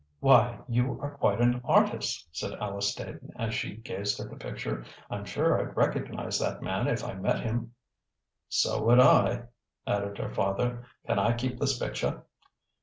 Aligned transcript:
"Why, 0.19 0.57
you 0.67 0.99
are 0.99 1.11
quite 1.11 1.39
an 1.41 1.61
artist!" 1.63 2.27
said 2.31 2.53
Alice 2.59 2.89
Staton 2.89 3.31
as 3.37 3.53
she 3.53 3.75
gazed 3.77 4.19
at 4.19 4.31
the 4.31 4.35
picture. 4.35 4.83
"I'm 5.11 5.25
sure 5.25 5.61
I'd 5.61 5.77
recognize 5.77 6.39
that 6.39 6.63
man 6.63 6.87
if 6.87 7.03
I 7.03 7.13
met 7.13 7.39
him." 7.41 7.75
"So 8.49 8.83
would 8.85 8.99
I," 8.99 9.43
added 9.85 10.17
her 10.17 10.33
father. 10.33 10.87
"Can 11.05 11.19
I 11.19 11.33
keep 11.33 11.59
this 11.59 11.77
picture?" 11.77 12.25